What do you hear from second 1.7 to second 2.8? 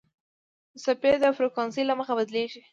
له مخې بدلېږي.